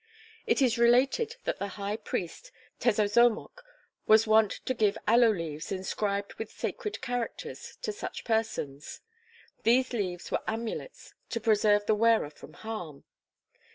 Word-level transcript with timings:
It 0.47 0.63
is 0.63 0.79
related 0.79 1.35
that 1.43 1.59
the 1.59 1.67
high 1.77 1.95
priest, 1.95 2.51
Tezozomoc, 2.79 3.61
was 4.07 4.25
wont 4.25 4.49
to 4.65 4.73
give 4.73 4.97
aloe 5.07 5.29
leaves 5.31 5.71
inscribed 5.71 6.33
with 6.39 6.49
sacred 6.49 7.01
characters, 7.03 7.77
to 7.83 7.93
such 7.93 8.23
persons. 8.23 9.01
These 9.61 9.93
leaves 9.93 10.31
were 10.31 10.41
amulets 10.47 11.13
to 11.29 11.39
preserve 11.39 11.85
the 11.85 11.93
wearer 11.93 12.31
from 12.31 12.53
harm. 12.53 13.03